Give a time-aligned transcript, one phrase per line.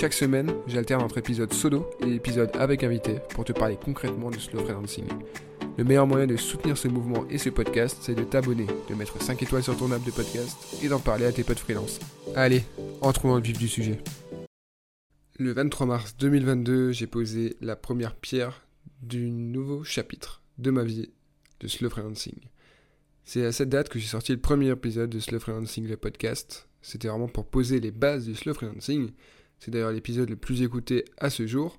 [0.00, 4.38] Chaque semaine, j'alterne entre épisodes solo et épisodes avec invité pour te parler concrètement de
[4.38, 5.04] slow freelancing.
[5.76, 9.20] Le meilleur moyen de soutenir ce mouvement et ce podcast, c'est de t'abonner, de mettre
[9.20, 11.98] 5 étoiles sur ton app de podcast et d'en parler à tes potes freelance.
[12.34, 12.64] Allez,
[13.02, 13.98] entrons dans le vif du sujet.
[15.38, 18.66] Le 23 mars 2022, j'ai posé la première pierre
[19.02, 21.10] du nouveau chapitre de ma vie
[21.60, 22.38] de slow freelancing.
[23.22, 26.68] C'est à cette date que j'ai sorti le premier épisode de Slow Freelancing, le podcast.
[26.80, 29.10] C'était vraiment pour poser les bases du slow freelancing
[29.60, 31.78] c'est d'ailleurs l'épisode le plus écouté à ce jour.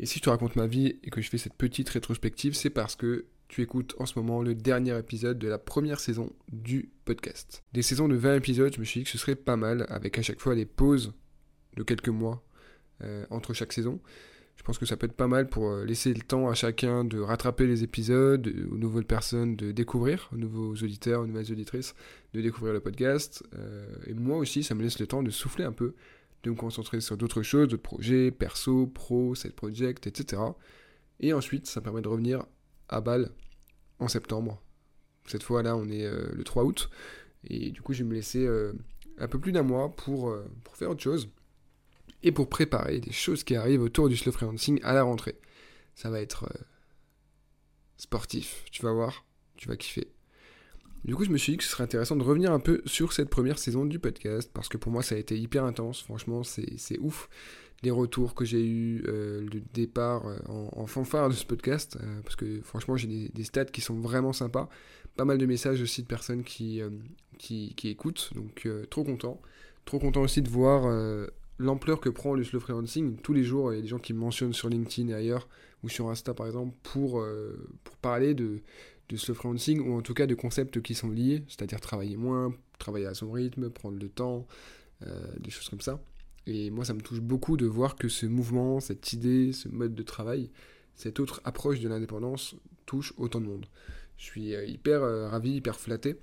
[0.00, 2.70] Et si je te raconte ma vie et que je fais cette petite rétrospective, c'est
[2.70, 6.90] parce que tu écoutes en ce moment le dernier épisode de la première saison du
[7.04, 7.62] podcast.
[7.72, 10.18] Des saisons de 20 épisodes, je me suis dit que ce serait pas mal, avec
[10.18, 11.12] à chaque fois les pauses
[11.76, 12.42] de quelques mois
[13.02, 14.00] euh, entre chaque saison.
[14.56, 17.04] Je pense que ça peut être pas mal pour euh, laisser le temps à chacun
[17.04, 21.94] de rattraper les épisodes, aux nouvelles personnes de découvrir, aux nouveaux auditeurs, aux nouvelles auditrices
[22.32, 23.44] de découvrir le podcast.
[23.54, 25.94] Euh, et moi aussi, ça me laisse le temps de souffler un peu
[26.44, 30.42] de me concentrer sur d'autres choses, d'autres projets, perso, pro, side project, etc.
[31.20, 32.44] Et ensuite, ça permet de revenir
[32.88, 33.30] à Bâle
[33.98, 34.62] en septembre.
[35.26, 36.90] Cette fois-là, on est euh, le 3 août.
[37.44, 38.72] Et du coup, je vais me laisser euh,
[39.18, 41.28] un peu plus d'un mois pour, euh, pour faire autre chose.
[42.22, 45.38] Et pour préparer des choses qui arrivent autour du slow freelancing à la rentrée.
[45.94, 46.48] Ça va être
[47.96, 49.24] sportif, tu vas voir,
[49.56, 50.13] tu vas kiffer.
[51.04, 53.12] Du coup, je me suis dit que ce serait intéressant de revenir un peu sur
[53.12, 56.02] cette première saison du podcast, parce que pour moi, ça a été hyper intense.
[56.02, 57.28] Franchement, c'est ouf.
[57.82, 62.22] Les retours que j'ai eu, euh, le départ euh, en, fanfare de ce podcast, euh,
[62.22, 64.70] parce que franchement, j'ai des, stats qui sont vraiment sympas.
[65.16, 66.80] Pas mal de messages aussi de personnes qui,
[67.36, 69.42] qui, écoutent, donc trop content.
[69.84, 70.88] Trop content aussi de voir
[71.58, 73.16] l'ampleur que prend le slow freelancing.
[73.18, 75.48] Tous les jours, il y a des gens qui me mentionnent sur LinkedIn et ailleurs,
[75.84, 77.24] ou sur Insta par exemple, pour,
[77.84, 78.62] pour parler de
[79.08, 83.06] de freelancing ou en tout cas de concepts qui sont liés, c'est-à-dire travailler moins, travailler
[83.06, 84.46] à son rythme, prendre le temps,
[85.06, 86.00] euh, des choses comme ça.
[86.46, 89.94] Et moi, ça me touche beaucoup de voir que ce mouvement, cette idée, ce mode
[89.94, 90.50] de travail,
[90.94, 92.56] cette autre approche de l'indépendance
[92.86, 93.66] touche autant de monde.
[94.16, 96.16] Je suis euh, hyper euh, ravi, hyper flatté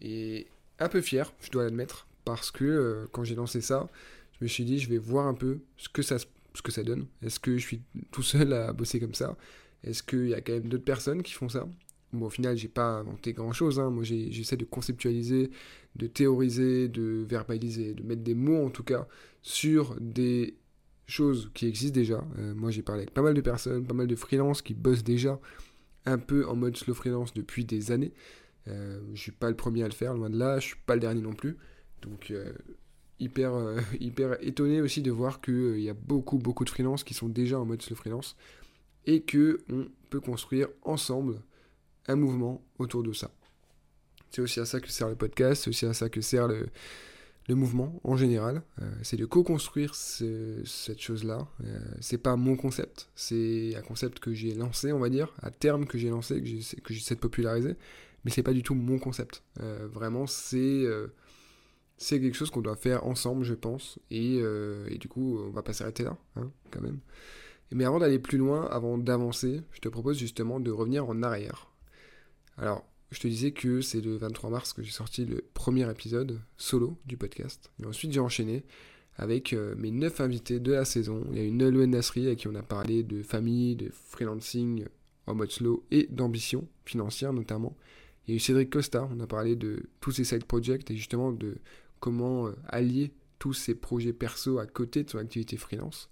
[0.00, 0.46] et
[0.78, 3.88] un peu fier, je dois l'admettre, parce que quand j'ai lancé ça,
[4.38, 6.82] je me suis dit, je vais voir un peu ce que ça, ce que ça
[6.82, 7.06] donne.
[7.22, 9.36] Est-ce que je suis tout seul à bosser comme ça?
[9.84, 11.68] Est-ce qu'il y a quand même d'autres personnes qui font ça?
[12.12, 13.80] Bon, au final, j'ai pas inventé grand chose.
[13.80, 13.90] Hein.
[13.90, 15.50] Moi, j'essaie de conceptualiser,
[15.96, 19.08] de théoriser, de verbaliser, de mettre des mots en tout cas
[19.40, 20.56] sur des
[21.06, 22.24] choses qui existent déjà.
[22.38, 25.04] Euh, moi, j'ai parlé avec pas mal de personnes, pas mal de freelances qui bossent
[25.04, 25.40] déjà
[26.04, 28.12] un peu en mode slow freelance depuis des années.
[28.68, 30.58] Euh, je suis pas le premier à le faire, loin de là.
[30.58, 31.56] Je suis pas le dernier non plus.
[32.02, 32.52] Donc, euh,
[33.20, 33.52] hyper,
[34.00, 37.58] hyper étonné aussi de voir qu'il y a beaucoup, beaucoup de freelances qui sont déjà
[37.58, 38.36] en mode slow freelance
[39.06, 41.40] et que on peut construire ensemble
[42.06, 43.30] un mouvement autour de ça.
[44.30, 46.66] C'est aussi à ça que sert le podcast, c'est aussi à ça que sert le,
[47.50, 48.62] mouvement en général.
[48.80, 51.46] Euh, c'est de co-construire cette chose-là.
[51.64, 55.50] Euh, c'est pas mon concept, c'est un concept que j'ai lancé, on va dire, à
[55.50, 56.42] terme que j'ai lancé,
[56.82, 57.76] que j'essaie de populariser,
[58.24, 59.42] mais c'est pas du tout mon concept.
[59.60, 60.86] Euh, vraiment, c'est
[61.98, 64.42] c'est quelque chose qu'on doit faire ensemble, je pense, et,
[64.98, 67.00] du coup, on va pas s'arrêter là, hein, quand même.
[67.70, 71.71] Mais avant d'aller plus loin, avant d'avancer, je te propose justement de revenir en arrière
[72.62, 76.40] alors, je te disais que c'est le 23 mars que j'ai sorti le premier épisode
[76.56, 77.72] solo du podcast.
[77.82, 78.62] Et ensuite, j'ai enchaîné
[79.16, 81.26] avec euh, mes neuf invités de la saison.
[81.32, 84.84] Il y a eu Nolwenn Nasri avec qui on a parlé de famille, de freelancing
[85.26, 87.76] en mode slow et d'ambition financière notamment.
[88.26, 90.96] Il y a eu Cédric Costa, on a parlé de tous ses side projects et
[90.96, 91.56] justement de
[91.98, 93.10] comment euh, allier
[93.40, 96.10] tous ces projets perso à côté de son activité freelance.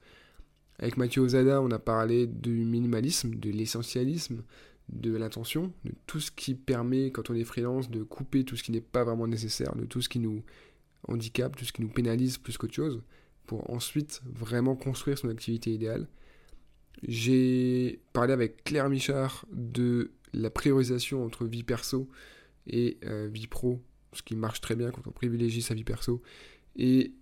[0.81, 4.43] Avec Mathieu Ozada, on a parlé du minimalisme, de l'essentialisme,
[4.93, 8.63] de l'intention, de tout ce qui permet, quand on est freelance, de couper tout ce
[8.63, 10.43] qui n'est pas vraiment nécessaire, de tout ce qui nous
[11.09, 13.03] handicape, tout ce qui nous pénalise plus qu'autre chose,
[13.47, 16.09] pour ensuite vraiment construire son activité idéale.
[17.07, 22.09] J'ai parlé avec Claire Michard de la priorisation entre vie perso
[22.67, 23.81] et euh, vie pro,
[24.13, 26.21] ce qui marche très bien quand on privilégie sa vie perso,
[26.77, 27.13] et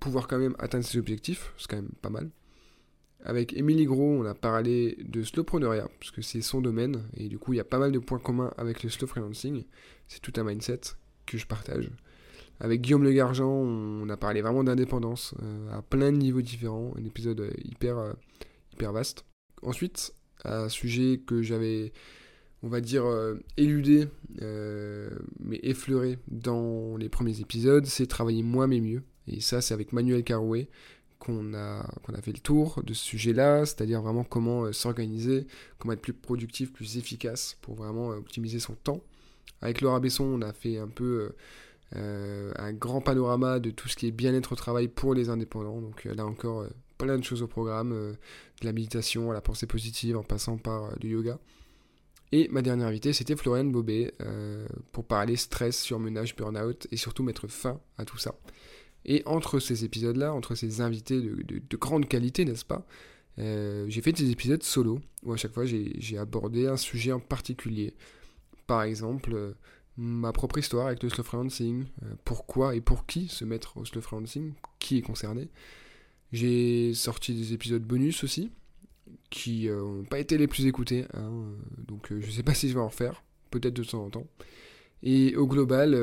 [0.00, 2.30] pouvoir quand même atteindre ses objectifs, c'est quand même pas mal.
[3.22, 7.38] Avec Émilie Gros, on a parlé de slowpreneuriat, parce que c'est son domaine, et du
[7.38, 9.64] coup, il y a pas mal de points communs avec le slow freelancing.
[10.08, 10.80] C'est tout un mindset
[11.24, 11.90] que je partage.
[12.60, 15.34] Avec Guillaume Le Gargant, on a parlé vraiment d'indépendance
[15.72, 16.92] à plein de niveaux différents.
[16.98, 18.14] Un épisode hyper,
[18.74, 19.24] hyper vaste.
[19.62, 20.14] Ensuite,
[20.44, 21.92] un sujet que j'avais,
[22.62, 23.04] on va dire,
[23.56, 24.06] éludé,
[24.38, 29.02] mais effleuré dans les premiers épisodes, c'est travailler moins mais mieux.
[29.26, 30.68] Et ça, c'est avec Manuel Carouet
[31.24, 35.46] qu'on a, a fait le tour de ce sujet-là, c'est-à-dire vraiment comment euh, s'organiser,
[35.78, 39.00] comment être plus productif, plus efficace pour vraiment euh, optimiser son temps.
[39.60, 41.32] Avec Laura Besson, on a fait un peu
[41.96, 45.80] euh, un grand panorama de tout ce qui est bien-être au travail pour les indépendants.
[45.80, 46.66] Donc là encore,
[46.98, 50.98] plein de choses au programme, de la méditation à la pensée positive en passant par
[50.98, 51.38] du yoga.
[52.32, 54.12] Et ma dernière invitée, c'était Floriane Bobet,
[54.92, 58.34] pour parler stress, surmenage, burn-out et surtout mettre fin à tout ça.
[59.04, 62.86] Et entre ces épisodes-là, entre ces invités de, grande qualité, n'est-ce pas,
[63.38, 67.20] euh, j'ai fait des épisodes solo, où à chaque fois j'ai abordé un sujet en
[67.20, 67.94] particulier.
[68.66, 69.52] Par exemple, euh,
[69.98, 73.84] ma propre histoire avec le slow freelancing, euh, pourquoi et pour qui se mettre au
[73.84, 75.50] slow freelancing, qui est concerné?
[76.32, 78.50] J'ai sorti des épisodes bonus aussi,
[79.28, 81.30] qui n'ont pas été les plus écoutés, hein,
[81.86, 84.26] donc je ne sais pas si je vais en refaire, peut-être de temps en temps.
[85.02, 85.94] Et au global,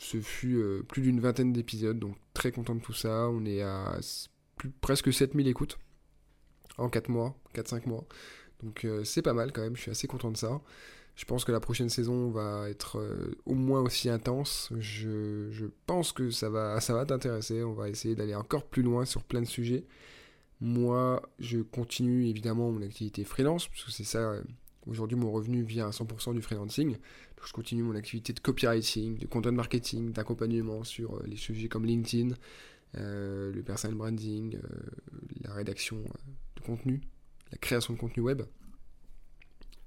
[0.00, 3.28] ce fut euh, plus d'une vingtaine d'épisodes, donc très content de tout ça.
[3.28, 3.98] On est à
[4.80, 5.78] presque 7000 écoutes
[6.78, 8.06] en 4 mois, 4-5 mois.
[8.62, 10.60] Donc euh, c'est pas mal quand même, je suis assez content de ça.
[11.16, 14.72] Je pense que la prochaine saison va être euh, au moins aussi intense.
[14.78, 17.62] Je, pense que ça va, ça va t'intéresser.
[17.62, 19.84] On va essayer d'aller encore plus loin sur plein de sujets.
[20.62, 24.40] Moi, je continue évidemment mon activité freelance, parce que c'est ça
[24.86, 26.96] Aujourd'hui, mon revenu vient à 100% du freelancing.
[27.44, 31.86] Je continue mon activité de copywriting, de content marketing, d'accompagnement sur euh, les sujets comme
[31.86, 32.34] LinkedIn,
[32.96, 34.60] euh, le personal branding, euh,
[35.42, 35.96] la rédaction
[36.56, 37.00] de contenu,
[37.50, 38.42] la création de contenu web.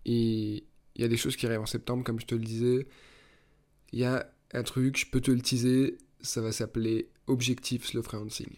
[0.05, 0.63] Et
[0.95, 2.87] il y a des choses qui arrivent en septembre, comme je te le disais.
[3.91, 8.03] Il y a un truc, je peux te le teaser, ça va s'appeler Objectif Slow
[8.03, 8.49] Freelancing.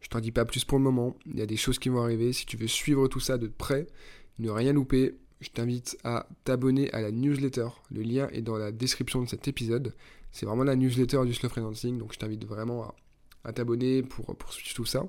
[0.00, 2.02] Je t'en dis pas plus pour le moment, il y a des choses qui vont
[2.02, 2.32] arriver.
[2.32, 3.86] Si tu veux suivre tout ça de près,
[4.38, 7.68] ne rien louper, je t'invite à t'abonner à la newsletter.
[7.90, 9.94] Le lien est dans la description de cet épisode.
[10.32, 12.94] C'est vraiment la newsletter du Slow Freelancing, donc je t'invite vraiment
[13.44, 15.06] à, t'abonner pour, suivre tout ça.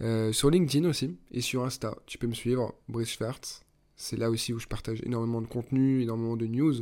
[0.00, 3.62] Euh, sur LinkedIn aussi et sur Insta, tu peux me suivre, Brice Schwartz.
[3.96, 6.74] C'est là aussi où je partage énormément de contenu, énormément de news.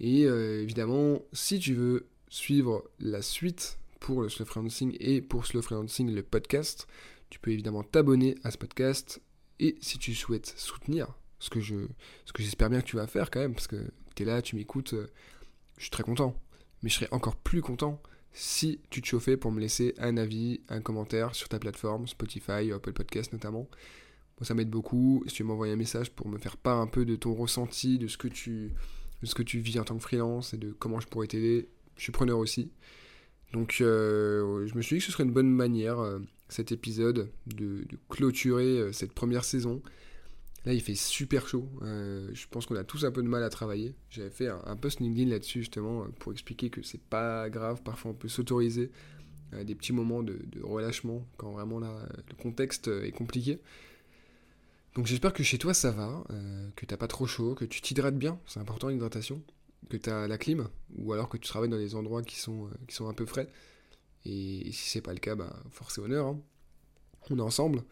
[0.00, 5.46] Et euh, évidemment, si tu veux suivre la suite pour le Slow Freelancing et pour
[5.46, 6.86] Slow Freelancing, le podcast,
[7.30, 9.22] tu peux évidemment t'abonner à ce podcast.
[9.58, 11.76] Et si tu souhaites soutenir ce que je,
[12.24, 14.42] ce que j'espère bien que tu vas faire quand même, parce que tu es là,
[14.42, 15.06] tu m'écoutes, euh,
[15.76, 16.34] je suis très content.
[16.82, 18.00] Mais je serais encore plus content
[18.32, 22.72] si tu te chauffais pour me laisser un avis, un commentaire sur ta plateforme, Spotify,
[22.72, 23.68] Apple Podcast notamment.
[24.38, 25.22] Moi, ça m'aide beaucoup.
[25.26, 27.98] Si tu veux m'envoyer un message pour me faire part un peu de ton ressenti,
[27.98, 28.72] de ce que tu,
[29.22, 31.68] de ce que tu vis en tant que freelance et de comment je pourrais t'aider,
[31.96, 32.72] je suis preneur aussi.
[33.52, 37.30] Donc, euh, je me suis dit que ce serait une bonne manière, euh, cet épisode,
[37.46, 39.80] de, de clôturer cette première saison
[40.64, 41.68] Là, il fait super chaud.
[41.82, 43.94] Euh, je pense qu'on a tous un peu de mal à travailler.
[44.08, 47.82] J'avais fait un, post LinkedIn là-dessus, justement, euh, pour expliquer que c'est pas grave.
[47.82, 48.90] Parfois, on peut s'autoriser
[49.52, 51.88] euh, des petits moments de, relâchement quand vraiment le
[52.42, 53.58] contexte est compliqué.
[54.94, 56.24] Donc, j'espère que chez toi, ça va,
[56.76, 58.38] que t'as pas trop chaud, que tu t'hydrates bien.
[58.46, 59.42] C'est important, l'hydratation.
[59.90, 62.70] Que tu as la clim, ou alors que tu travailles dans des endroits qui sont,
[62.86, 63.50] qui sont un peu frais.
[64.24, 66.26] Et, si c'est pas le cas, bah, force et honneur.
[66.26, 66.40] Hein.
[67.28, 67.82] On est ensemble.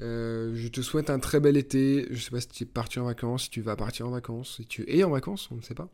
[0.00, 2.06] Euh, je te souhaite un très bel été.
[2.10, 4.56] Je sais pas si tu es parti en vacances, si tu vas partir en vacances,
[4.56, 5.88] si tu es en vacances, on ne sait pas.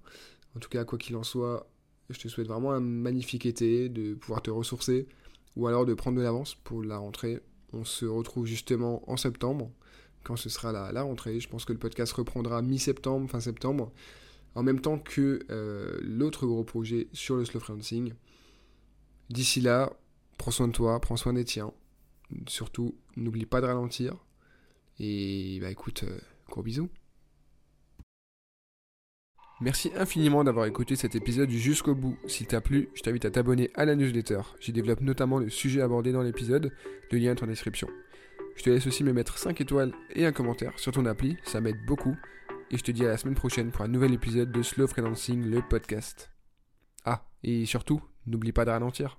[0.56, 1.68] En tout cas, quoi qu'il en soit,
[2.08, 5.06] je te souhaite vraiment un magnifique été, de pouvoir te ressourcer,
[5.56, 7.40] ou alors de prendre de l'avance pour la rentrée.
[7.72, 9.70] On se retrouve justement en septembre,
[10.24, 11.38] quand ce sera la, rentrée.
[11.38, 13.92] Je pense que le podcast reprendra mi-septembre, fin septembre,
[14.54, 18.12] en même temps que euh, l'autre gros projet sur le slow freelancing.
[19.28, 19.92] D'ici là,
[20.38, 21.72] prends soin de toi, prends soin des tiens.
[22.48, 24.16] Surtout, n'oublie pas de ralentir.
[24.98, 26.90] Et bah écoute, euh, gros bisous.
[29.60, 32.16] Merci infiniment d'avoir écouté cet épisode jusqu'au bout.
[32.26, 34.40] S'il t'a plu, je t'invite à t'abonner à la newsletter.
[34.58, 36.72] J'y développe notamment le sujet abordé dans l'épisode,
[37.10, 37.88] le lien est en description.
[38.56, 41.60] Je te laisse aussi me mettre 5 étoiles et un commentaire sur ton appli, ça
[41.60, 42.16] m'aide beaucoup.
[42.70, 45.44] Et je te dis à la semaine prochaine pour un nouvel épisode de Slow Freelancing,
[45.44, 46.30] le podcast.
[47.04, 49.18] Ah, et surtout, n'oublie pas de ralentir.